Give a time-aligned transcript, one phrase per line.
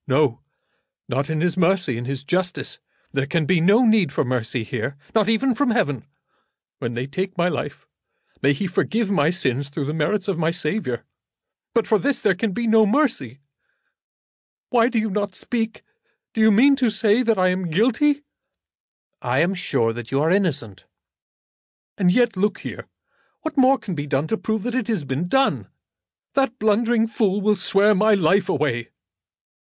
[0.07, 0.41] "No;
[1.07, 2.79] not in His mercy; in His justice.
[3.11, 6.05] There can be no need for mercy here, not even from Heaven.
[6.79, 7.85] When they take my life
[8.41, 11.03] may He forgive my sins through the merits of my Saviour.
[11.75, 13.41] But for this there can be no mercy.
[14.71, 15.83] Why do you not speak?
[16.33, 18.23] Do you mean to say that I am guilty?"
[19.21, 20.87] "I am sure that you are innocent."
[21.99, 22.87] "And yet, look here.
[23.41, 25.67] What more can be done to prove it than has been done?
[26.33, 28.89] That blundering fool will swear my life away."